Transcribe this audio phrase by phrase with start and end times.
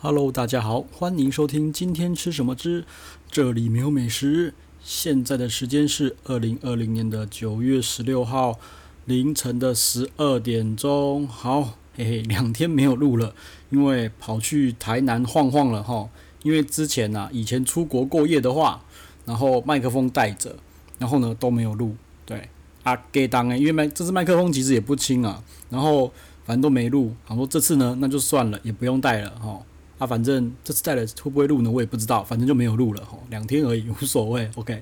[0.00, 2.84] Hello，大家好，欢迎收听今天吃什么之，
[3.32, 4.54] 这里没有美食。
[4.80, 8.60] 现在的时间是二零二零年的九月十六号
[9.06, 11.26] 凌晨的十二点钟。
[11.26, 13.34] 好，嘿嘿，两天没有录了，
[13.70, 16.08] 因为跑去台南晃晃了哈。
[16.44, 18.84] 因为之前呢、啊，以前出国过夜的话，
[19.24, 20.54] 然后麦克风带着，
[21.00, 21.96] 然后呢都没有录。
[22.24, 22.48] 对，
[22.84, 26.12] 啊给当诶，因为麦这支麦克风其实也不轻啊，然后
[26.44, 27.16] 反正都没录。
[27.24, 29.60] 好说这次呢，那就算了，也不用带了哈。
[29.98, 31.70] 啊，反正这次带了会不会录呢？
[31.70, 34.48] 我也不知道，反正就没有录了吼，两天而已， 无所谓。
[34.54, 34.80] OK，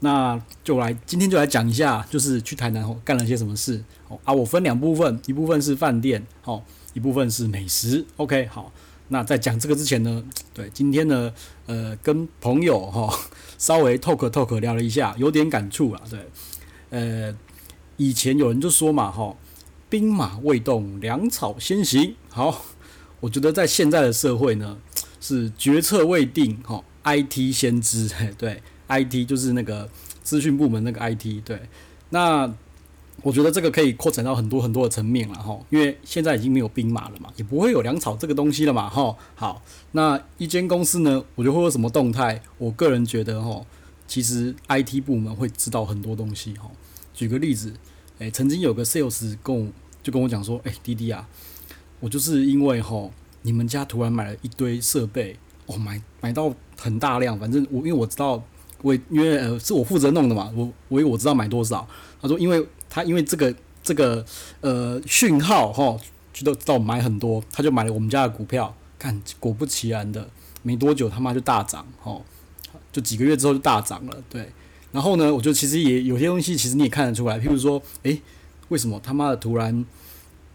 [0.00, 3.82] 那就来今天就来讲一下，就是去台南吼干了些什么事。
[4.08, 6.60] 哦啊，我分两部分，一部分是饭店，哦，
[6.94, 8.04] 一部分是美食。
[8.16, 8.72] OK，好，
[9.08, 11.32] 那在讲这个之前呢，对，今天呢，
[11.66, 13.16] 呃，跟朋友哈
[13.58, 16.02] 稍微 talk talk 聊了一下，有点感触啊。
[16.10, 16.28] 对，
[16.90, 17.32] 呃，
[17.96, 19.36] 以前有人就说嘛，哈，
[19.88, 22.16] 兵马未动，粮草先行。
[22.28, 22.64] 好。
[23.20, 24.78] 我觉得在现在的社会呢，
[25.20, 29.88] 是决策未定，哈，IT 先知， 对，IT 就是那个
[30.22, 31.60] 资讯部门那个 IT，对，
[32.10, 32.52] 那
[33.22, 42.42] 我觉得这个可以扩展到很多很多的层面了，哈，因为现在已经没有兵马了嘛，也不会有粮草这个东西了嘛，哈，好，那一间公司呢，我觉得会有什么动态？
[42.58, 43.64] 我个人觉得，哈，
[44.06, 46.70] 其实 IT 部门会知道很多东西，哈，
[47.14, 47.72] 举个例子，
[48.18, 49.66] 诶，曾经有个 sales 跟我
[50.02, 51.26] 就跟我讲说，诶，滴滴啊。
[52.00, 53.10] 我就是因为吼，
[53.42, 58.42] 你们家突然买了一堆设备，哦，买买到很大量，反正我因为我知道，
[58.82, 61.86] 我因为呃是我负责弄的嘛，我我我知道买多少。
[62.20, 64.24] 他说，因为他因为这个这个
[64.60, 65.96] 呃讯号哈，
[66.32, 68.74] 就都知道买很多，他就买了我们家的股票。
[68.98, 70.26] 看果不其然的，
[70.62, 72.24] 没多久他妈就大涨，吼，
[72.90, 74.16] 就几个月之后就大涨了。
[74.30, 74.50] 对，
[74.90, 78.20] 然后呢，我就其实也有些东西，其实你也看得出来，譬如说，诶，
[78.68, 79.84] 为什么他妈的突然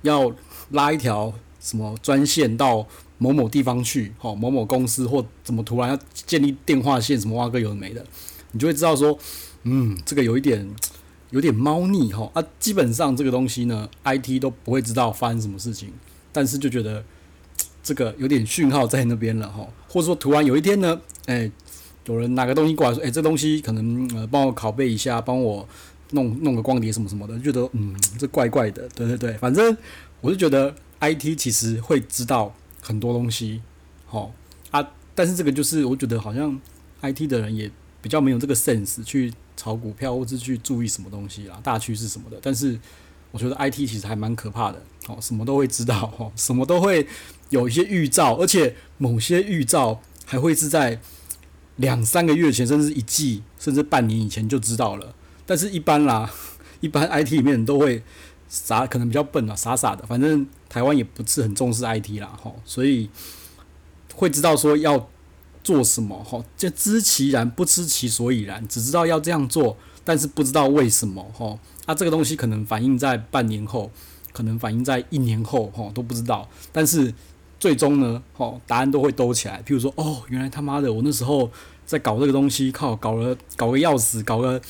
[0.02, 0.31] 要
[0.71, 8.03] 拉一条什么专线到某某地方去，吼某某公司或怎么突然要建立电话线，什么挖个有的没的，
[8.52, 9.17] 你就会知道说，
[9.63, 10.67] 嗯，这个有一点
[11.30, 12.43] 有点猫腻吼啊。
[12.59, 15.93] 基本上这个东西呢，IT 都不会知道发生什么事情，
[16.31, 17.03] 但是就觉得
[17.83, 21.52] 这个有点讯号在那边了吼，或者说突然有一天呢，哎，
[22.05, 25.67] 有人拿个东西过来说，哎，这东西可能呃帮我拷贝一下，帮我
[26.11, 29.76] 弄弄个光碟什么什么的，觉得嗯，这怪怪的，对对对，反正。
[30.23, 33.60] 我就觉得 IT 其实会知道很多东西，
[34.05, 34.32] 好
[34.70, 36.61] 啊，但是这个就是我觉得好像
[37.02, 37.71] IT 的人也
[38.04, 42.38] 比较没有这个 sense 去炒股票或者去注意什么东西啦，大趋势什么的。
[42.39, 42.80] 但是
[43.32, 47.08] 我觉得 IT 其实还蛮可怕的，哦，什么都会知道，哦，什么都会
[47.50, 51.02] 有一些预兆，而且某些预兆还会是在
[51.77, 55.16] 两三个月前，甚至一季，甚至半年以前就知道了。
[55.45, 56.31] 但是一般啦，
[56.81, 58.03] 一般 IT 里面都会。
[58.53, 63.09] 傻可能比较笨啊，傻傻的，反正台湾也不是很重视 IT 啦，吼，所以
[64.13, 65.07] 会知道说要
[65.63, 73.89] 做什么，吼，就知其然不知其所以然，只知道要这样做，但是不知道为什么，吼，啊，这个东西可能反映在半年后，
[74.33, 77.13] 可能反映在一年后，吼，都不知道，但是
[77.58, 81.49] 最终呢，吼，答案都会兜起来，譬如说，哦，原来他妈的，我那时候
[81.85, 84.61] 在搞这个东西，靠，搞了，搞个要死，搞个。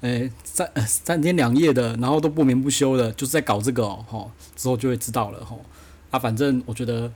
[0.00, 5.62] 诶、三三天两夜的，然后都不眠不休的，就是在搞这个哦，吼，之后就会知道了吼。
[6.10, 7.12] 啊，反正我觉得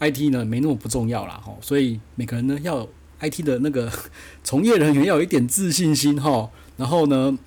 [0.00, 2.88] IT 呢没那么不重要啦，吼，所以每个人呢要
[3.20, 3.92] IT 的那个
[4.42, 7.38] 从业人员要有一点自信心吼，然后呢，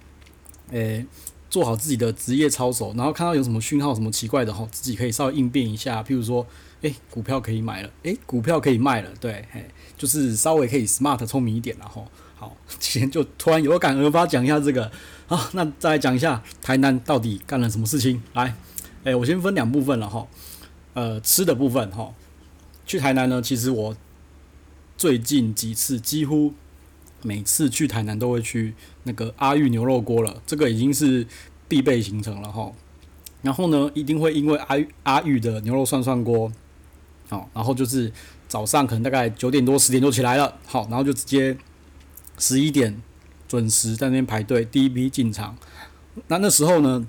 [0.69, 1.05] 诶、
[1.49, 6.45] 做好自己的职业操守，然后看到有什么讯号什么奇怪的吼，自己可以稍微应变一下，譬如说，
[6.85, 9.65] 诶、欸，股票可以买了，诶、欸，股票可以卖了，对，嘿，
[9.97, 12.07] 就是稍微可以 smart 聪明一点然后。
[12.37, 14.91] 好， 今天就突然有感而发讲一下这个，
[15.25, 18.21] 好，那再来讲一下台南到底干了什么事情。
[18.33, 18.53] 来，
[19.05, 20.27] 诶、欸，我先分两部分了哈，
[20.93, 22.13] 呃，吃的部分哈，
[22.85, 23.95] 去台南呢，其实我
[24.97, 26.53] 最近几次几乎
[27.21, 31.25] 每次去台南都会去那个阿裕牛肉锅了，这个已经是
[31.69, 32.69] 必备行程了哈。
[33.41, 36.51] 然后呢，一定会因为阿阿裕的牛肉涮涮锅，
[37.29, 38.11] 好，然后就是
[38.47, 41.57] 早上可能大概九点多十点多起来了，好，然后就直接。
[42.37, 43.01] 十一点
[43.47, 45.55] 准时在那边排队，第一批进场。
[46.27, 47.07] 那那时候呢，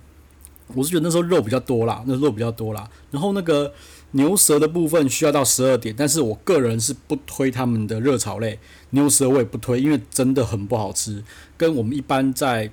[0.69, 2.89] 我是觉得那时候肉比较多啦，那肉比较多啦。
[3.11, 3.75] 然后那个
[4.13, 8.61] 牛舌的部分需要到十二点，但是我个人是不推他们的热炒类
[8.91, 11.25] 牛舌，我也不推，因为真的很不好吃，
[11.57, 12.71] 跟我们一般在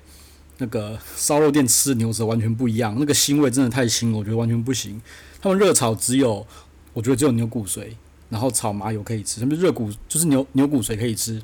[0.60, 2.96] 那个烧肉店吃牛舌完全不一样。
[3.00, 5.02] 那个腥味真的太腥了，我觉得完全不行。
[5.42, 6.46] 他们热炒只有，
[6.94, 7.88] 我觉得只有牛骨髓，
[8.30, 11.42] 然后炒麻油可以吃，他们热骨就是牛牛骨髓可以吃。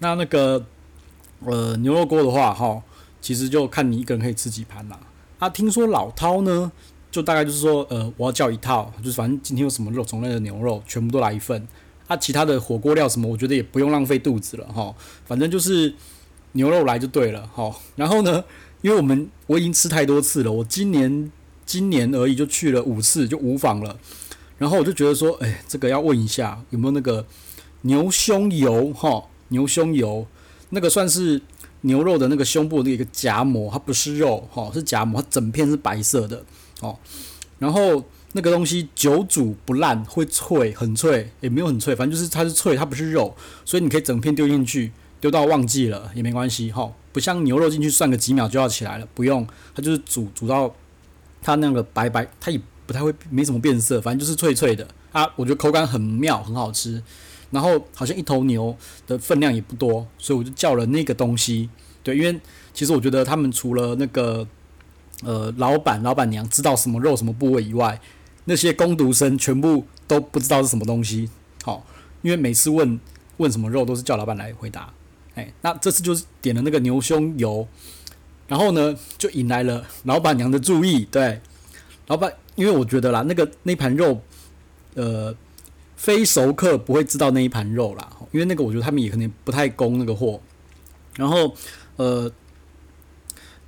[0.00, 0.64] 那那个
[1.44, 2.82] 呃牛肉锅的话，哈，
[3.20, 4.98] 其实就看你一个人可以吃几盘啦。
[5.38, 6.70] 啊，听说老饕呢，
[7.10, 11.66] 就大概就是说，呃，我要叫一套，就是反正今天有什么肉种类的牛肉，全部都来一份。
[12.06, 14.94] 啊，其他的火锅料什么，我觉得也不用浪费肚子了哈。
[15.26, 15.94] 反正就是
[16.52, 17.72] 牛肉来就对了哈。
[17.96, 18.42] 然后呢，
[18.80, 21.30] 因为我们我已经吃太多次了，我今年
[21.66, 23.98] 今年而已就去了五次，就五访了。
[24.58, 27.24] 然后我就觉得说，哎，这个要问一下有没有那个
[27.82, 29.24] 牛胸油哈？
[29.48, 30.26] 牛胸油
[30.70, 31.40] 那个算是
[31.80, 36.44] 牛肉的那个胸部的一个夹膜，它不是肉哈，是夹膜，它整片是白色的
[36.80, 36.98] 哦。
[37.58, 38.04] 然后。
[38.34, 43.34] 那个东西久煮不烂，会脆，很脆，也没有很脆，反正就是它是脆，它不是肉，
[43.64, 46.92] 所以你可以整片丢进去，丢到忘记了也没关系哈。
[47.10, 50.72] 不像牛肉进去涮个几秒就要起来了，不用，它就是煮煮到
[51.40, 55.28] 它那个白白，它也不太会没什么变色，反正就是脆脆的啊。
[55.36, 57.00] 我觉得口感很妙，很好吃。
[57.50, 58.74] 然后好像一头牛
[59.06, 61.68] 的分量也不多，所以我就叫了那个东西。
[62.02, 62.40] 对，因为
[62.72, 64.46] 其实我觉得他们除了那个
[65.22, 68.00] 呃老板老板娘知道什么肉什么部位以外，
[68.46, 71.28] 那些工读生全部都不知道是什么东西，
[71.62, 71.86] 好，
[72.22, 72.98] 因为每次问
[73.38, 74.92] 问什么肉都是叫老板来回答，
[75.34, 77.66] 哎，那这次就是点了那个牛胸油，
[78.46, 81.40] 然后呢就引来了老板娘的注意，对，
[82.08, 84.20] 老板，因为我觉得啦，那个那盘肉，
[84.94, 85.32] 呃，
[85.94, 90.40] 非熟客不会知道那一盘肉啦，因为那个我觉得他们也可能不太供那个货，
[91.14, 91.54] 然后
[91.94, 92.30] 呃，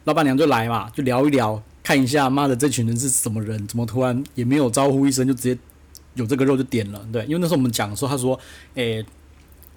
[0.04, 1.62] 老板娘就来嘛，就聊一聊。
[1.82, 3.66] 看一下，妈的，这群人是什么人？
[3.66, 5.58] 怎么突然也没有招呼一声就直接
[6.14, 7.04] 有这个肉就点了？
[7.12, 8.38] 对，因为那时候我们讲的时候，他说
[8.74, 9.04] ：“诶，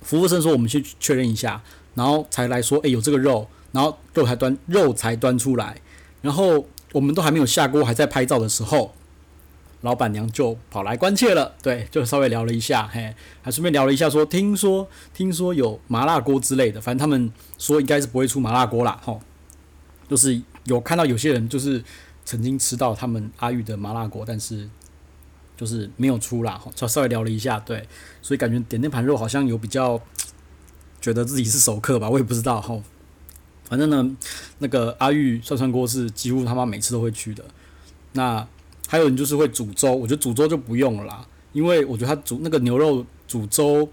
[0.01, 1.63] 服务生说我们去确认一下，
[1.95, 5.79] 然后才来说，诶，有这个肉，然后肉才端肉才端出来，
[6.21, 8.93] 然后我们都还没有下锅，还在拍照的时候，
[9.83, 11.53] 老板娘就跑来关切了。
[11.61, 19.21] 对，就稍微聊了一下，嘿，还顺便聊了一下说，听说听说有麻辣锅之类的，反正他们说应该是不会出麻辣锅啦，吼，
[20.09, 21.81] 就是有看到有些人就是。”
[22.25, 24.69] 曾经吃到他们阿玉的麻辣锅，但是
[25.57, 27.85] 就是没有出啦，稍稍微聊了一下，对，
[28.21, 30.01] 所以感觉点那盘肉好像有比较
[31.01, 32.81] 觉得自己是熟客吧，我也不知道吼。
[33.65, 34.15] 反正呢，
[34.59, 37.43] 那个阿玉涮涮锅是几乎他妈每次都会去的。
[38.13, 38.47] 那
[38.93, 43.89] 还有人就是会煮粥，我觉得煮粥就不用了啦，因为我觉得他煮那个牛肉煮粥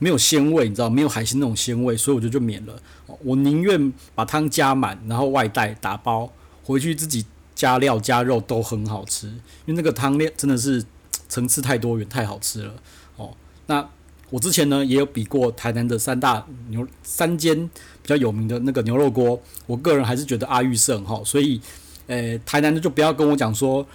[0.00, 2.74] 没有鲜味，你知道，没有海鲜那种鲜味，所以我觉得就免了。
[3.22, 6.32] 我宁愿把汤加满，然后外带打包
[6.64, 7.24] 回去自己。
[7.54, 10.82] 加料加肉都很好吃，因为那个汤料真的是
[11.28, 12.74] 层次太多元，太好吃了
[13.14, 13.30] 哦。
[13.66, 13.86] 那
[14.30, 17.56] 我之前呢也有比过台南的三大牛三间
[18.02, 21.22] 比较有名的那个牛肉锅，我个人还是觉得阿玉胜哈。
[21.24, 21.60] 所以，
[22.08, 23.86] 呃、台南的就不要跟我讲说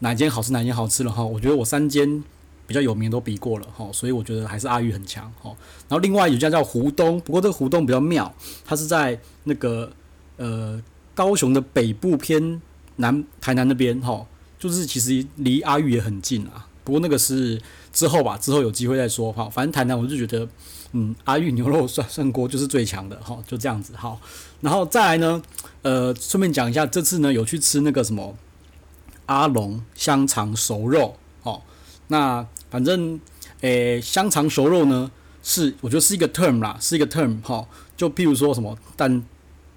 [0.00, 1.24] 哪间好吃哪间好吃了哈。
[1.24, 2.22] 我觉得我三间
[2.66, 5.50] 比较有名都比过了哈，所以我觉得还是阿玉很强哈。
[5.88, 9.90] 然后另外有一家叫湖东，不过这个湖东比较妙，它是在那个
[10.36, 10.82] 呃
[11.14, 12.60] 高雄的北部偏。
[12.96, 14.26] 南台南那边哈，
[14.58, 16.68] 就是其实离阿玉也很近啊。
[16.84, 17.58] 不过那个是
[17.94, 19.48] 之后吧，之后有机会再说哈。
[19.48, 20.46] 反正台南我就觉得，
[20.92, 24.18] 嗯，阿玉牛肉涮涮锅就是最强的哈，就这样子哈。
[24.60, 25.40] 然后再来呢，
[25.80, 28.36] 呃，顺便讲一下，这次呢有去吃那个什么
[29.30, 31.62] 阿龙香肠熟肉哦。
[32.08, 33.20] 那反正
[33.60, 35.10] 诶、香肠熟肉呢
[35.42, 37.66] 是我觉得是一个 term 啦，是一个 term 哈。
[37.96, 39.22] 就譬如说什么蛋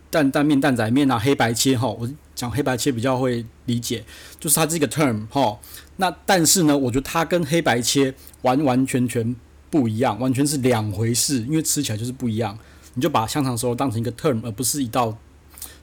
[0.09, 2.09] 蛋蛋面、蛋仔面啊，黑白切哈，我。
[2.35, 4.03] 讲黑白切比较会理解，
[4.39, 5.59] 就是它这个 term 哈。
[5.97, 8.11] 那但是呢，我觉得它跟黑白切
[8.41, 9.35] 完完全全
[9.69, 12.57] 不一样，完全是两回事，因为吃起来就是不一样。
[12.95, 15.15] 你就把香肠熟肉当成一个 term，而不是一道，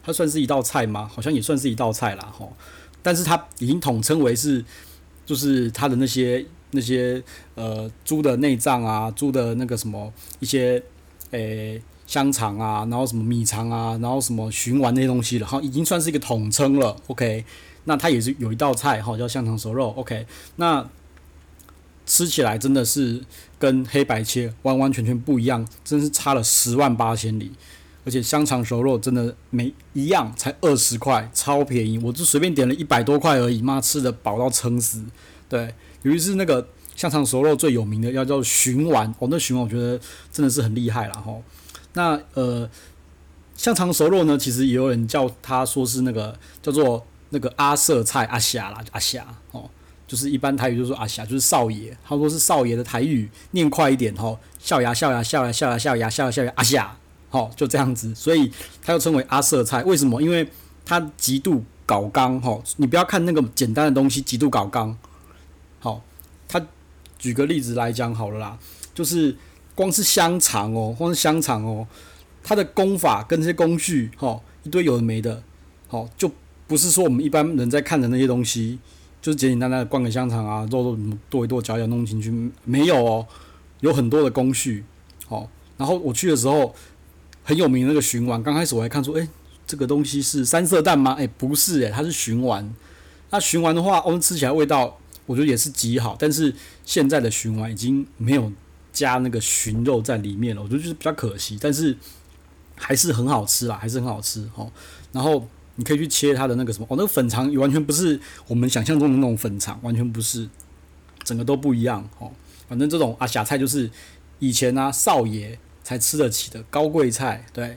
[0.02, 1.08] 它算是一道菜吗？
[1.14, 2.44] 好像也算是一道菜啦哈。
[3.02, 4.64] 但是它已经统称为是，
[5.24, 7.22] 就是它的那些那些
[7.54, 10.82] 呃猪的内脏啊，猪的那个什么一些
[11.30, 11.80] 诶。
[12.06, 16.96] 香肠啊，然后什么米肠啊，然后什么熏丸那些东西了，哈，已经算是一个统称了。
[17.06, 17.44] OK，
[17.84, 19.90] 那它也是有一道菜哈，叫香肠熟肉。
[19.90, 20.26] OK，
[20.56, 20.84] 那
[22.06, 23.24] 吃起来真的是
[23.60, 27.52] 跟黑白切完完全全不一样，真是差了十万八千里。
[28.10, 35.04] 而且香肠熟肉真的每一样才二十块，超便宜，我就随便点了一百多块而已，妈吃的饱到撑死。
[35.48, 39.96] 对，尤其是那个香肠熟肉最有名的要叫寻丸，哦，那寻丸我觉得
[40.32, 41.36] 真的是很厉害了哈。
[41.92, 42.68] 那呃，
[43.54, 49.70] 香肠熟肉呢，其实也有人叫他说是那个叫做那个阿瑟菜阿霞啦，阿霞哦，
[50.08, 56.96] 就是一般台语就说阿霞，就是少爷，他说是少爷的台语，念快一点吼，笑牙笑牙笑牙笑牙笑牙笑牙笑牙阿霞，
[57.30, 60.20] 好，就这样子，所以它又称为阿舍菜，为什么？
[60.20, 60.46] 因为
[60.84, 64.94] 它极度搞刚吼，你不要看那个简单的东西极度搞刚，
[65.78, 66.02] 好，
[66.46, 66.60] 它
[67.18, 68.58] 举个例子来讲好了啦，
[68.92, 69.34] 就是。
[69.72, 71.86] 光是香肠哦，光是香肠哦，
[72.42, 75.42] 它的功法跟这些工序，哈，一堆有的没的，
[75.88, 76.30] 好，就
[76.66, 78.78] 不是说我们一般人在看的那些东西，
[79.22, 80.98] 就是简简单单的灌个香肠啊，肉肉
[81.30, 83.26] 剁一剁，搅一搅弄进去，没有哦，
[83.80, 84.84] 有很多的工序，
[85.28, 86.74] 哦，然后我去的时候
[87.42, 89.28] 很有名的那个鲟丸，刚开始我还看说，哎，
[89.66, 91.14] 这个东西是三色蛋吗？
[91.18, 92.74] 哎，不是，哎，它是鲟丸。
[93.30, 96.54] 那鲟丸的话，我们吃起来味道，我觉得也是极好，但是
[96.84, 98.52] 现在的鲟丸已经没有
[98.92, 101.96] 加那个鲟肉在里面了，我觉得就是比较可惜，但是
[102.76, 104.70] 还是很好吃啦，还是很好吃，哦，
[105.12, 105.46] 然后。
[105.76, 110.46] 你可以去切它的那个什么哦，那个粉肠也完全不是我们想象中的那种粉肠，完全不是，
[111.24, 112.30] 整个都不一样哦。
[112.68, 113.90] 反正这种啊，小菜就是
[114.40, 115.58] 以前啊少爷
[115.90, 117.76] 才吃得起的高贵菜，对。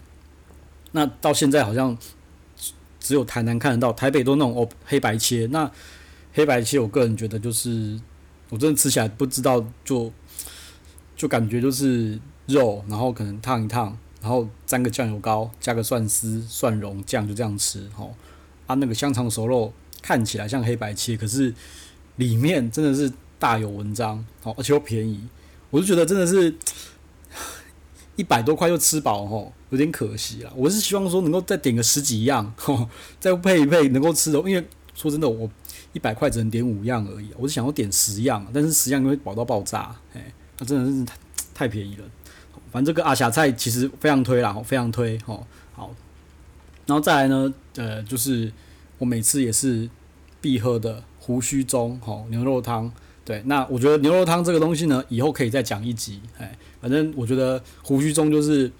[0.91, 1.97] 那到现在好像
[2.99, 5.47] 只有台南看得到，台北都那种哦黑白切。
[5.47, 5.71] 那
[6.31, 7.99] 黑白切，我个人觉得就是
[8.49, 10.13] 我真的吃起来不知道，就
[11.17, 13.97] 就感觉就是肉，然后可能烫一烫。
[14.21, 17.89] 然后沾个酱油膏，加个蒜丝、蒜蓉酱，就这样吃。
[17.97, 18.13] 哦，
[18.67, 21.51] 啊，那个香肠熟肉看起来像黑白切，可是
[22.17, 25.27] 里面真的是大有文章，哦，而且又便宜，
[25.71, 26.55] 我就觉得真的是
[28.15, 30.53] 一百多块就吃饱，吼，有点可惜了。
[30.55, 32.87] 我是希望说能够再点个十几样， 吼，
[33.19, 35.49] 再配一配能够吃的，因为说真的，我
[35.93, 41.15] 一百块只能点五样而已，我是想要点十样，但是十样会饱到爆炸，哎，那真的是太
[41.53, 42.03] 太便宜了。
[42.71, 45.45] 反正这个阿霞菜其实非常推啦，非常推吼。
[45.73, 45.93] 好，
[46.85, 48.51] 然后再来呢，呃，就是
[48.97, 49.89] 我每次也是
[50.39, 52.91] 必喝的胡须中吼牛肉汤。
[53.25, 56.21] 对，那我觉得牛肉汤这个东西呢，以后可以再讲一集。
[56.37, 58.71] 哎，反正我觉得胡须中就是，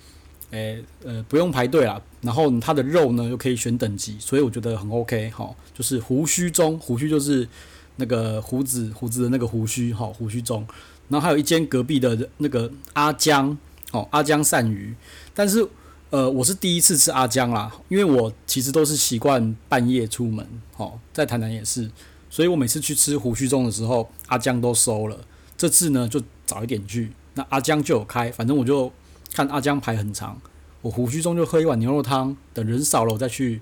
[0.51, 5.49] 诶呃不用排队啦，然后它的肉呢又可以选等级，所以我觉得很 OK 哈。
[5.73, 7.47] 就是胡须中，胡须就是
[7.95, 10.65] 那个胡子胡子的那个胡须哈，胡须中。
[11.09, 13.57] 然后还有一间隔壁的那个阿江。
[13.91, 14.91] 哦，阿江鳝鱼，
[15.35, 15.63] 但是
[16.09, 20.43] 呃，我是第一次吃阿江啦，因为我其实都是习惯半夜出门，
[20.77, 21.87] 哦，在台南也是，
[22.33, 25.15] 所以我每次去吃胡须中的时候，阿江都收了。
[25.55, 28.91] 这次呢，就早一点去，那阿江就有开，反正我就
[29.35, 30.41] 看阿江排很长，
[30.81, 33.61] 我胡须中就喝一碗牛肉汤，等人少了我再去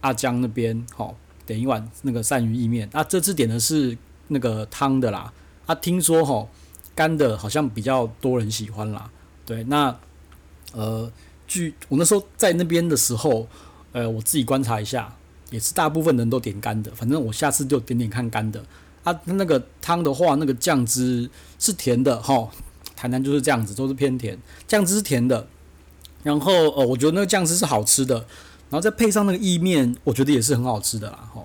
[0.00, 2.88] 阿江那边，好、哦，点一碗那个鳝鱼意面。
[2.92, 5.32] 啊，这次点的是那个汤的啦，
[5.66, 6.48] 啊，听说吼
[6.94, 9.10] 干的好像比较多人喜欢啦。
[9.44, 9.98] 对，那
[10.72, 11.10] 呃，
[11.48, 13.48] 据我那时候在那边的时候，
[13.90, 15.16] 呃，我自己观察一下，
[15.54, 16.90] 也是大部分人都点干的。
[16.96, 18.60] 反正我下次就点点看干的。
[19.04, 21.30] 啊，那个汤的话，那个酱汁
[21.60, 22.50] 是甜的哈。
[22.96, 25.46] 台南就是这样子，都是偏甜，酱汁是甜的。
[26.24, 28.16] 然后呃，我觉得那个酱汁是好吃的，
[28.70, 31.30] 然后再配上那个意面，我觉得也是很好吃的啦。
[31.32, 31.44] 哈，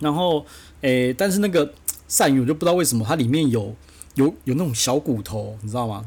[0.00, 0.46] 然后
[0.82, 1.72] 诶，但是那个
[2.08, 3.74] 鳝鱼我就不知道为什么它里面有
[4.14, 6.06] 有有那种小骨头，你知道吗？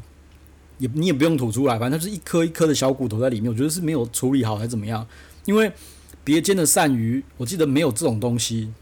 [0.78, 5.06] 也你也不用吐出来，反正它是一颗一颗的小骨头在里面，我觉得是没有处理好还是怎么样？
[5.44, 5.70] 因为
[6.24, 8.72] 别间的鳝鱼我记得没有这种东西，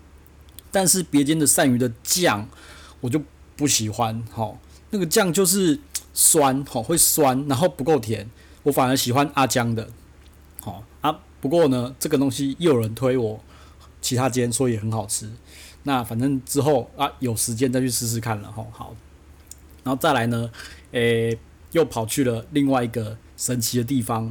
[0.71, 2.49] 但是别间的鳝鱼的酱
[3.01, 3.23] 我就
[3.57, 4.57] 不喜欢，齁，
[4.91, 5.79] 那个酱就是
[6.13, 8.29] 酸，好，会酸，然后不够甜，
[8.65, 9.89] 我反而喜欢阿江的，
[10.61, 11.21] 好啊。
[11.41, 13.41] 不过呢，这个东西又有人推我
[14.03, 15.31] 其他间说也很好吃，
[15.85, 18.95] 那反正之后啊有时间再去试试看了，吼，好，
[19.83, 20.51] 然后再来呢，
[20.93, 21.39] 诶、
[21.73, 24.31] 又跑去了另外一个神奇的地方，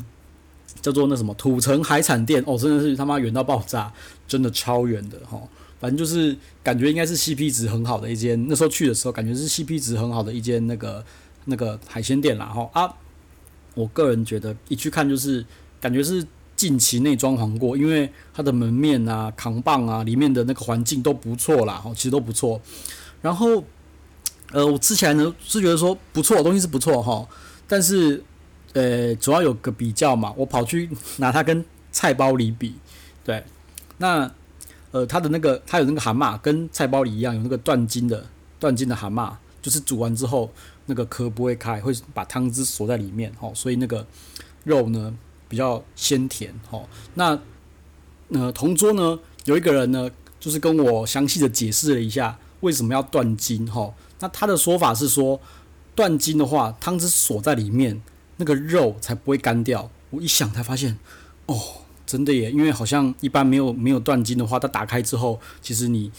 [0.82, 3.92] 叫做那什么土城海产店哦，真的是他妈远到爆炸，
[4.28, 5.42] 真的超远的哈。
[5.80, 11.04] 反正就是感觉应该是 CP 值很好的一间，那时候去的时候感觉是 CP 值很好的一间那个
[11.46, 12.94] 那个海鲜店啦哈啊。
[13.76, 15.46] 我个人觉得一去看就是
[15.80, 22.62] 感觉是近期内装潢过，因为它的门面啊、扛棒啊，里面的那个环境都不错啦，哈，其实都不错。
[23.22, 23.64] 然后。
[24.52, 27.24] 呃，我吃起来呢是觉得说不错，东西是不错哈，
[27.68, 28.24] 但是
[28.74, 32.76] 呃，主要有个比较嘛，我跑去拿它跟菜包里比，
[33.24, 33.44] 对，
[33.98, 34.32] 那
[34.92, 38.26] 呃，它的那个它有那个蛤蟆跟菜包里一样，有那个断筋的
[38.60, 40.52] 断筋的蛤蟆，就是煮完之后
[40.86, 44.06] 那个壳不会开，会把汤汁锁在里面哦，所以那个
[44.64, 45.14] 肉呢
[45.48, 46.88] 比较鲜甜哦。
[47.16, 47.40] 那
[48.30, 50.10] 呃，同桌呢有一个人呢，
[50.40, 53.94] 就是跟我详细的解释了一下为什么要断筋哈。
[54.20, 55.40] 那他的说法是说，
[55.96, 58.02] 断筋的话，汤汁锁在里面，
[58.39, 59.91] 那个肉才不会干掉。
[60.10, 60.98] 我一想才发现，
[61.46, 61.55] 哦，
[62.05, 62.50] 真的耶！
[62.50, 66.12] 因为好像一般没有没有断筋的话，它打开之后，其实你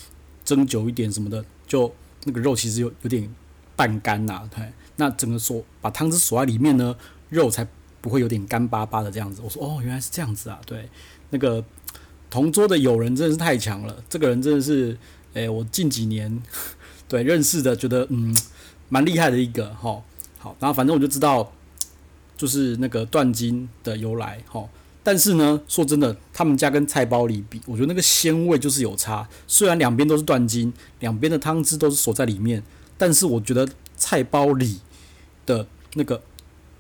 [0.44, 1.92] 蒸久一点什么的，就
[2.24, 3.28] 那个肉其实有有点
[3.74, 4.48] 半干呐。
[4.54, 6.94] 对，那整个锁把汤汁锁在里面呢，
[7.30, 7.66] 肉才
[8.00, 9.42] 不会有点干巴巴的这样子。
[9.42, 10.60] 我说哦，原来是这样子啊。
[10.64, 10.88] 对，
[11.30, 11.64] 那个
[12.28, 14.96] 同桌的友人真的是太强了，这个人真的是，
[15.32, 16.40] 诶，我近几年。
[17.08, 18.32] 对，认识的觉得嗯
[18.88, 20.00] 蛮厉害的一个哈，
[20.38, 21.52] 好，然后反正我就知道，
[22.40, 24.66] 就是那个断筋的由来哈。
[25.02, 29.28] 但是呢，说真的，他们家跟菜包里比，我觉得那个鲜味就是有差。
[29.47, 32.62] 虽然两边都是断筋，两边的汤汁都是锁在里面，
[32.97, 33.68] 但是我觉得
[33.99, 34.80] 菜包里
[35.44, 36.23] 的那个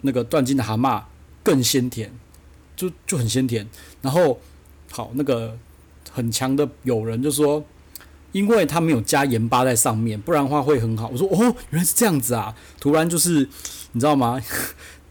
[0.00, 1.02] 那个断筋的蛤蟆
[1.42, 2.10] 更鲜甜，
[2.74, 3.68] 就就很鲜甜。
[4.00, 4.40] 然后
[4.90, 5.58] 好，那个
[6.10, 7.64] 很强的友人就说，
[8.32, 11.08] 因为他没有加盐巴在上面，不然的话会很好。
[11.08, 12.54] 我说哦，原来是这样子啊！
[12.78, 13.48] 突然就是
[13.92, 14.40] 你知道吗？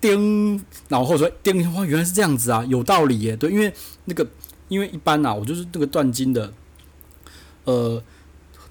[0.02, 3.36] 叮，然后说叮，哇，原来是这样子啊，有道理耶。
[3.36, 3.74] 对，因为
[4.06, 4.28] 那个
[4.68, 6.54] 因为一般啊，我就是那个断筋的，
[7.64, 8.02] 呃。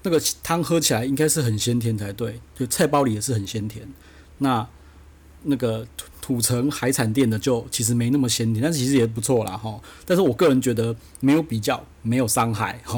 [0.01, 3.85] 那个汤喝起来应该是很鲜甜才对，就菜包里也是很鲜甜。
[4.37, 4.65] 那
[5.43, 9.77] 那个土土城海产店的就其实没那么鲜甜，但是其实也不错啦哈。
[10.05, 12.97] 但是我个人觉得没有比较，没有伤害哈。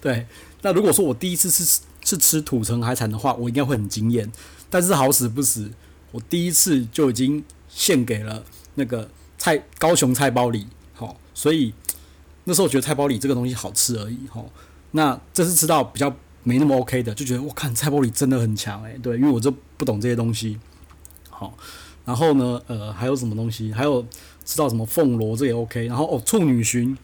[0.00, 0.26] 对，
[0.62, 4.28] 那如果说我第一次是是吃土城海产的话，我应该会很惊艳。
[4.68, 5.70] 但是好死不死，
[6.10, 9.08] 我第一次就已经献给了那个
[9.38, 11.72] 菜高雄菜包里，好，所以
[12.44, 14.44] 那时候觉得菜包里这个东西好吃而已哈。
[14.90, 16.14] 那这次吃到比较。
[16.42, 20.58] 没那么 OK 的，就觉得我看菜包里真的很强诶，对，因为我就不懂这些东西。
[21.28, 21.54] 好，
[22.06, 23.70] 然后呢，呃，还有什么东西？
[23.70, 24.02] 还有
[24.42, 25.86] 知道什么凤螺这也 OK。
[25.86, 26.96] 然后哦，处女蟳，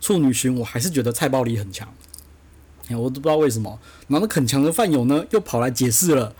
[0.00, 1.88] 处女蟳我还是觉得菜包里很强。
[2.90, 3.78] 我都不知道为什么。
[4.08, 6.34] 然后那很强的饭友呢，又跑来解释了。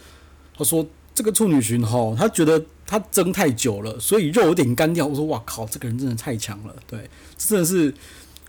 [0.57, 5.07] 他说这个处女蟳哈，他觉得他蒸太久了，所以肉有点干掉。
[5.07, 6.75] 我说哇靠，这个人真的太强了。
[6.88, 7.95] 对，真的是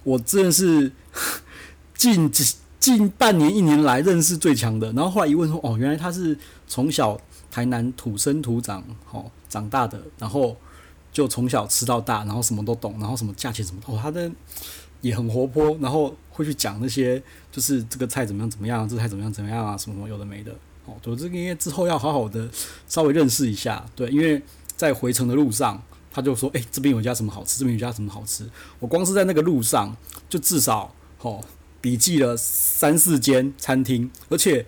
[0.03, 0.91] 我真的是
[1.93, 2.31] 近。
[2.79, 7.19] 近半年一年来认识最强的，然后后来一问说，哦，原来他是从小
[7.51, 8.81] 台南土生土长，
[9.11, 10.55] 哦，长大的，然后
[11.11, 14.31] 就从小吃到大，然后什么都懂，然后什么价钱什么，哦，他的
[15.01, 20.55] 也很活泼，然后会去讲那些，就是这个菜怎么样怎么样，这菜怎么样怎么样啊，什么什么有的没的，
[20.89, 22.49] 哦，就这个因为之后要好好的
[22.87, 24.41] 稍微认识一下，对，因为
[24.75, 25.81] 在回程的路上，
[26.11, 29.95] 他就说，哎，这边有一家什么好吃，这边有一家什么好吃，我光是在那个路上
[30.27, 31.43] 就至少，哦。
[31.81, 34.65] 笔记了三四间餐厅，而且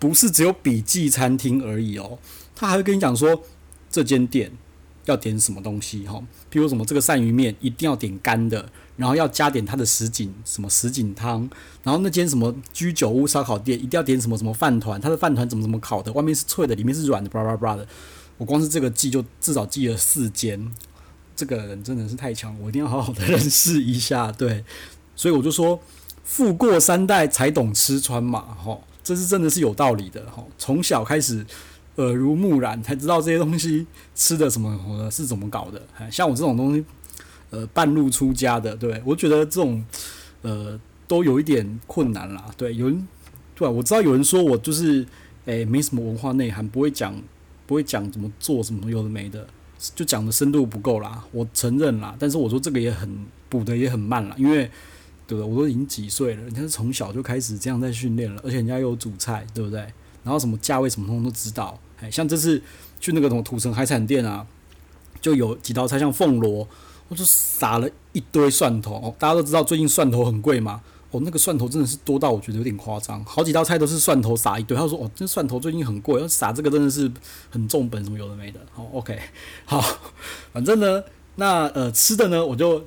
[0.00, 2.18] 不是只有笔记餐厅而已哦，
[2.56, 3.44] 他还会跟你讲说
[3.88, 4.50] 这间店
[5.10, 11.48] 要点什么东西哈，譬如什么这个鳝鱼面一定要点干的，然后要加点它的什锦什么什锦汤，
[11.82, 17.86] 然后那间什么居酒屋烧烤店一定要点什么什么饭团，它的饭团怎么怎么烤的，外面是脆的，里面是软的，巴拉巴拉的。
[18.36, 20.72] 我光是这个记就至少记了四间，
[21.34, 24.30] 这个人真的是太强，我一定要好好的 认识一下。
[24.32, 24.64] 对，
[25.16, 25.80] 所以我就说。
[26.30, 31.42] 富过三代才懂吃穿嘛，吼，这是真的是有道理的，吼，从小开始
[31.98, 35.80] 耳濡目染才知道这些东西吃的什么是怎么搞的，
[36.10, 36.84] 像我这种东西，
[37.50, 39.84] 呃，半路出家的，对，我觉得这种
[40.42, 43.06] 呃都有一点困难啦，对，有人
[43.54, 43.70] 对吧？
[43.70, 45.06] 我知道有人说我就是
[45.44, 47.14] 诶、没什么文化内涵，不会讲
[47.66, 49.46] 不会讲怎么做什么有的没的，
[49.94, 54.68] 就讲的深度不够啦，我承认啦，但是我说这个也很补的也很慢啦，因为。
[55.28, 55.52] 对不对？
[55.52, 59.80] 我都已经几岁了，人家是从小就开始这样在训练了，而且人家有主菜，对不对？
[60.24, 61.78] 然后什么价位什么通通都知道。
[62.00, 62.62] 哎，像这次
[63.00, 64.46] 去那个什么土城海产店啊，
[65.20, 66.66] 就有几道菜，像凤螺，
[67.08, 68.94] 我就撒了一堆蒜头。
[68.96, 70.80] 哦，大家都知道最近蒜头很贵嘛，
[71.10, 74.76] 哦，那个蒜头真的是多到我觉得有点夸张，好几道菜都是蒜头撒一堆。
[74.76, 77.10] 他说哦，这蒜头最近很贵，要撒这个真的是
[77.50, 78.60] 很重本，什么有的没的。
[78.72, 79.18] 好，OK，
[79.66, 79.82] 好，
[80.52, 81.02] 反正呢，
[81.36, 82.84] 那呃吃的呢，我就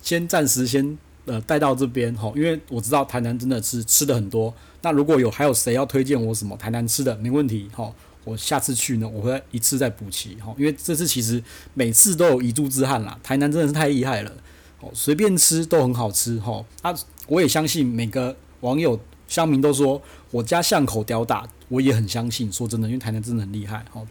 [0.00, 0.98] 先暂时先。
[1.24, 4.52] 呃，带到这边哈，因为我知道台南真的是吃的很多。
[4.80, 7.92] 那如果有还有谁要推荐我什么台南吃的，没问题哈。
[8.24, 10.54] 我下次去呢，我会一次再补齐哈。
[10.58, 11.42] 因为这次其实
[11.74, 14.32] 每次都有遗珠之憾啦，台南真的是太厉害了
[14.80, 16.64] 哦，随便吃都很好吃哈。
[16.82, 16.94] 啊，
[17.26, 22.52] 我也相信每个网友乡民都说我家巷口屌打，我也很相信。
[22.52, 23.84] 说真的，因为台南真的很厉害。
[23.90, 24.06] 好，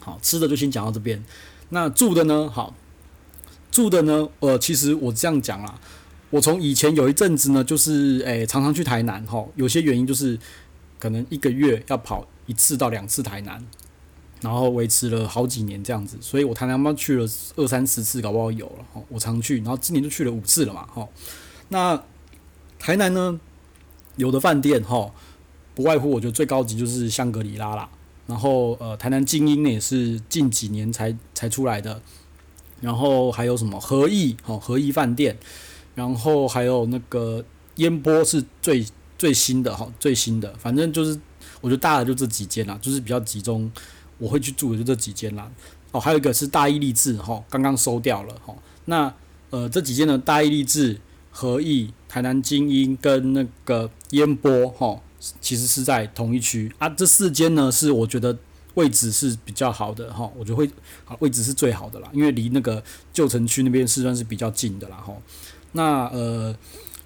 [0.00, 1.22] 好吃的就先讲到这边。
[1.70, 2.50] 那住的呢？
[2.50, 2.74] 好，
[3.70, 4.28] 住的呢？
[4.40, 5.78] 呃，其实我这样讲啦。
[6.30, 10.38] 我从以前有一阵子呢，就是诶、常常去台南哈，有些原因就是
[10.98, 13.64] 可能一个月要跑一次到两次台南，
[14.40, 17.26] 然后维持了好几年这样子，所以我台南嘛去了
[17.56, 19.02] 二三十次，搞不好有了。
[19.08, 21.08] 我常去，然后今年就去了五次了嘛哈。
[21.68, 22.02] 那
[22.78, 23.40] 台南呢，
[24.16, 25.12] 有的饭店哈，
[25.74, 27.88] 不外乎我觉得最高级就是香格里拉啦，
[28.26, 32.02] 然后呃台南精英呢也是近几年才才出来的，
[32.80, 35.36] 然后还有什么和意哈和意饭店。
[35.94, 37.44] 然后还有那个
[37.76, 38.82] 烟波是最
[39.18, 41.20] 最新的哈，最新的，反正就是
[41.62, 43.72] 我觉得大的就这几间啦，就是比较集中，
[44.18, 45.50] 我会去住的就这几间啦。
[45.92, 48.54] 哦，还有一个是大义丽致哈，刚刚收掉了哈。
[48.86, 49.14] 那
[49.50, 55.00] 呃这几间呢，大义丽致、和义、台南精英跟那个烟波哈，
[55.40, 56.88] 其实是在同一区啊。
[56.88, 58.36] 这四间呢是我觉得
[58.74, 60.68] 位置是比较好的哈，我觉得会
[61.04, 65.14] 好位置是最好的啦，因为离那个旧城区那边是算是比较近的啦哈。
[65.72, 66.56] 那呃，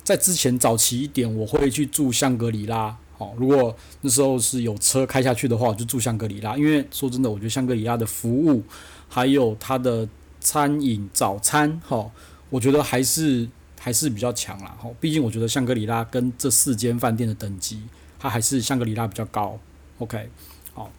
[0.04, 6.54] 在之前早期一点，我会去住香格里拉，好，如果那时候是有车开下去的话，我就住香格里拉。
[6.54, 8.62] 因为说真的，我觉得香格里拉的服务
[9.08, 10.06] 还有它的
[10.38, 12.10] 餐饮早餐，哈，
[12.50, 13.48] 我觉得还是
[13.80, 14.76] 还是比较强啦。
[14.78, 17.80] 哈，毕竟我觉得香格里拉跟这四间饭店的等级，
[18.18, 19.58] 它还是香格里拉比较高。
[19.98, 20.28] OK，
[20.74, 20.92] 好，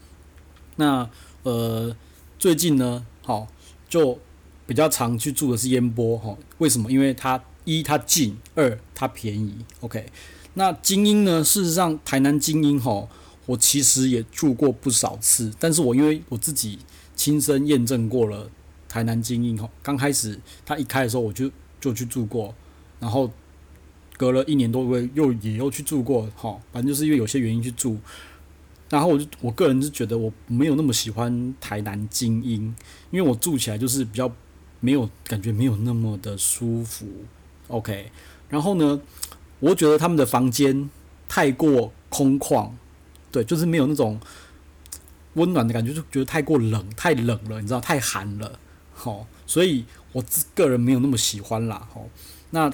[0.77, 1.07] 那
[1.43, 1.95] 呃
[2.39, 3.47] 最近呢，好
[3.87, 4.17] 就
[4.65, 6.91] 比较常去住的是烟波，哈，为什么？
[6.91, 9.55] 因为它一它近，二它便宜。
[9.81, 10.03] OK。
[10.57, 11.43] 那精英呢？
[11.43, 13.07] 事实上，台南精英吼，
[13.45, 15.53] 我其实也住过不少次。
[15.59, 16.79] 但是我因为我自己
[17.15, 18.49] 亲身验证过了
[18.89, 22.55] 台南精英吼，刚开始他一开的时候，我就就去住过，
[22.99, 23.31] 然后
[24.17, 27.95] 隔了一年多，又又也又去住过，吼，反正就是因为有些原因去住。
[28.89, 32.73] 然后我就我个人是觉得我没有那么喜欢台南精英，
[33.11, 34.33] 因为我住起来就是比较
[34.79, 37.05] 没有感觉，没有那么的舒服。
[37.67, 38.11] OK，
[38.49, 38.99] 然后呢？
[39.59, 40.89] 我觉得他们的房间
[41.27, 42.69] 太过空旷，
[43.31, 44.19] 对，就是没有那种
[45.33, 48.59] 温暖的感觉，就觉得太过冷，太冷了，你知道，太寒了，
[48.93, 52.07] 好，所以我自个人没有那么喜欢啦，好，
[52.51, 52.71] 那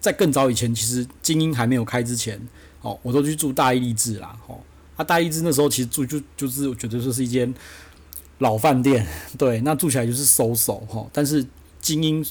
[0.00, 2.40] 在更早以前，其实精英还没有开之前，
[2.82, 4.62] 哦，我都去住大亿丽致啦，好，
[4.96, 7.52] 啊，大亿丽致那时候其实住就就是我觉得说是一间
[8.38, 11.44] 老饭店，对，那住起来就是收手哈，但是
[11.80, 12.24] 精英。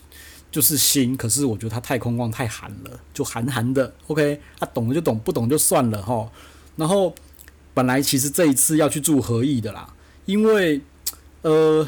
[0.51, 3.93] 就是新，可是我觉得它太空旷、太寒了，就寒寒的。
[4.07, 6.27] OK，啊，懂了就懂，不懂就算了齁。
[6.75, 7.13] 然后
[7.75, 9.93] 本来其实这一次要去住和逸的啦，
[10.25, 10.81] 因为
[11.43, 11.87] 呃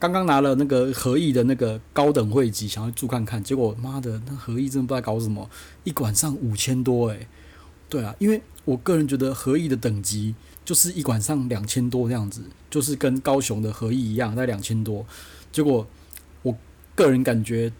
[0.00, 5.48] 刚刚拿了那个和逸的那个高等会籍，想要住看看，结果妈的那和逸真的不知道搞什么，
[5.84, 7.28] 一晚上五千多诶。
[7.88, 10.34] 对啊，因为我个人觉得和逸的等级
[10.64, 15.06] 就是一晚上两千多这样子，就是跟高雄的和逸一样在两千多，
[15.52, 15.86] 结果
[16.42, 16.56] 我
[16.96, 17.72] 个人感觉。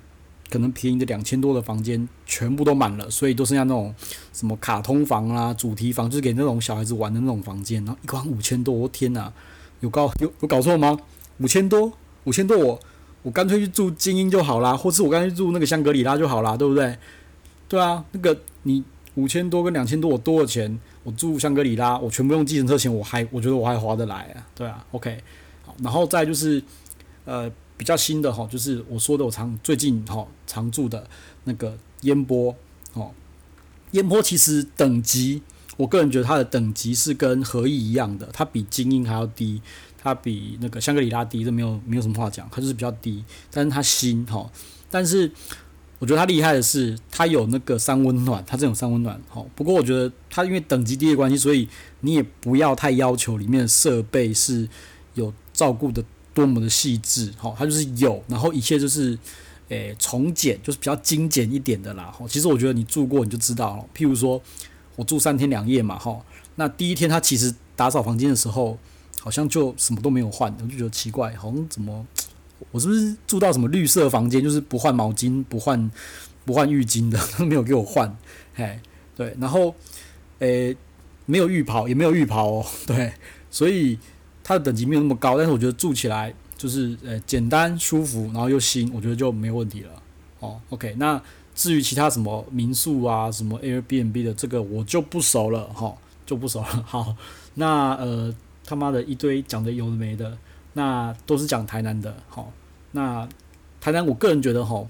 [0.52, 3.94] 可能便宜的两千多的房间全部都满了，所以都剩下那种
[4.34, 7.82] 什么卡通房啊、主题房，就是给那种小孩子玩的那种房间。
[7.86, 9.32] 然后一晚五千多，我天哪，
[9.80, 10.98] 有搞有有搞错吗？
[11.38, 11.90] 五千多，
[12.24, 12.78] 五千多我，
[13.22, 16.98] 我干脆去住精英就好啦，或是我干脆住那个香格里拉就好啦，对不对？
[17.66, 18.84] 对啊，那个你
[19.14, 25.18] 五千多跟两千多，我多了钱，我住香格里拉，我全部用计程车钱，我还我觉得我还划得来啊，对啊，OK，
[25.64, 26.62] 好，然后再就是
[27.24, 27.50] 呃。
[27.82, 31.04] 比较新的哈，就是我说的，我常最近哈常住的
[31.42, 32.54] 那个烟波
[32.92, 33.10] 哦，
[33.90, 35.42] 烟波其实等级，
[35.76, 39.60] 我个人觉得它的等级是跟和逸一样的，它比精英还要低，
[40.00, 44.48] 它比那个香格里拉低，这没有没有什么话讲，它就是比较低，但是它新哈，
[44.88, 45.28] 但是
[45.98, 51.68] 我觉得它厉害的是，它有那个三温暖，它这种三温暖哈，不过我觉得它因为等级低的关系，所以
[52.02, 54.68] 你也不要太要求里面的设备是
[55.14, 56.04] 有照顾的。
[56.34, 59.18] 多么的细致，哈，它就是有，然后一切就是，
[59.68, 62.24] 诶、从简，就是比较精简一点的啦，哈。
[62.28, 64.40] 其实我觉得你住过你就知道了，譬如说
[64.96, 66.18] 我住三天两夜嘛，哈，
[66.56, 68.78] 那第一天他其实打扫房间的时候，
[69.20, 72.06] 好像就什么都没有换，我就觉得奇怪，好像怎么，
[72.70, 75.90] 我是不是住到什么绿色房间，就是不换毛巾、不换
[76.46, 78.16] 不换浴巾的，都 没有给我换，
[78.54, 78.80] 嘿，
[79.14, 79.74] 对，然后，
[80.38, 80.74] 诶、
[81.26, 83.12] 没有浴袍，也没有浴袍哦，对，
[83.50, 83.98] 所以。
[84.52, 89.90] 它的等级没有那么高，但是我觉得住起来就是呃简单舒服，然后又新，我觉得就没问题了。
[90.40, 91.18] 哦，OK，那
[91.54, 95.94] 至于其他什么民宿啊、什么 Airbnb 的这个我就不熟了，哈、
[96.26, 96.84] 就不熟了。
[96.86, 97.16] 好，
[97.54, 100.36] 那呃他妈的一堆讲的有的没的，
[100.74, 102.14] 那都是讲台南的。
[102.28, 102.52] 好、
[102.90, 103.26] 那
[103.80, 104.86] 台南我个人觉得哈、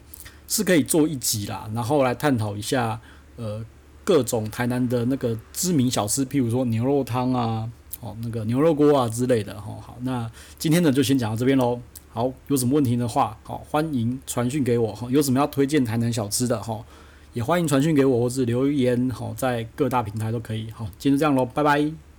[0.49, 3.01] 是可以做一集啦，然后来探讨一下
[3.37, 3.65] 呃
[4.03, 7.71] 各种台南的那个知名小吃，譬如说牛肉汤啊。
[8.03, 11.81] 哦，那个牛肉锅啊之类的，哈，好，那今天呢就先讲到这边喽。
[12.11, 14.93] 好，有什么问题的话，好，欢迎传讯给我。
[14.93, 16.85] 哈，有什么要推荐台南小吃的，哈，
[17.33, 20.71] 也欢迎传讯给我，或是留言，好，在各大平台都可以。
[20.73, 22.12] 好，今天就这样喽，拜拜。